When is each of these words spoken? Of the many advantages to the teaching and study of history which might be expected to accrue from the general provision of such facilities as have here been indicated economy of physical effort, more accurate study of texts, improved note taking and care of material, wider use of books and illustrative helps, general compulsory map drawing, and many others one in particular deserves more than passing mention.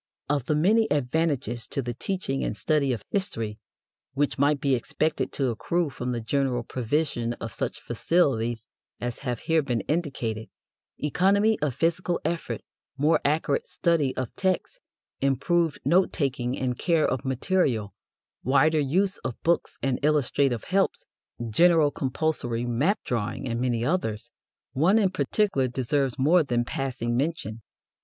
Of 0.27 0.47
the 0.47 0.55
many 0.55 0.89
advantages 0.91 1.67
to 1.67 1.83
the 1.83 1.93
teaching 1.93 2.43
and 2.43 2.57
study 2.57 2.91
of 2.91 3.03
history 3.11 3.59
which 4.15 4.39
might 4.39 4.59
be 4.59 4.73
expected 4.73 5.31
to 5.33 5.49
accrue 5.51 5.91
from 5.91 6.11
the 6.11 6.19
general 6.19 6.63
provision 6.63 7.33
of 7.33 7.53
such 7.53 7.79
facilities 7.79 8.67
as 8.99 9.19
have 9.19 9.41
here 9.41 9.61
been 9.61 9.81
indicated 9.81 10.49
economy 10.97 11.59
of 11.61 11.75
physical 11.75 12.19
effort, 12.25 12.61
more 12.97 13.21
accurate 13.23 13.67
study 13.67 14.17
of 14.17 14.35
texts, 14.35 14.79
improved 15.19 15.77
note 15.85 16.11
taking 16.11 16.57
and 16.57 16.79
care 16.79 17.07
of 17.07 17.23
material, 17.23 17.93
wider 18.43 18.79
use 18.79 19.19
of 19.19 19.39
books 19.43 19.77
and 19.83 20.03
illustrative 20.03 20.63
helps, 20.63 21.05
general 21.47 21.91
compulsory 21.91 22.65
map 22.65 22.97
drawing, 23.03 23.47
and 23.47 23.61
many 23.61 23.85
others 23.85 24.31
one 24.73 24.97
in 24.97 25.11
particular 25.11 25.67
deserves 25.67 26.17
more 26.17 26.41
than 26.41 26.65
passing 26.65 27.15
mention. 27.15 27.61